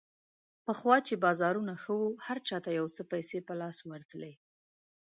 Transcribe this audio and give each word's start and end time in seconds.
پخوا 0.65 0.95
چې 1.07 1.21
بازارونه 1.25 1.73
ښه 1.81 1.93
وو، 1.99 2.09
هر 2.25 2.37
چا 2.47 2.57
ته 2.65 2.69
یو 2.79 2.87
څه 2.95 3.01
پیسې 3.11 3.37
په 3.47 3.53
لاس 3.61 3.77
ورتللې. 3.89 4.33